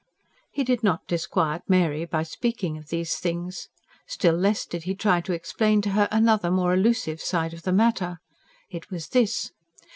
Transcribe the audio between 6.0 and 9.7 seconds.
another, more elusive side of the matter. It was this.